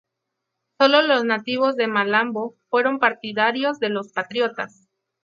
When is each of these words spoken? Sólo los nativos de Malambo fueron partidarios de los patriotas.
Sólo 0.79 1.03
los 1.03 1.25
nativos 1.25 1.75
de 1.75 1.85
Malambo 1.87 2.55
fueron 2.71 2.97
partidarios 2.97 3.77
de 3.77 3.89
los 3.89 4.11
patriotas. 4.13 4.89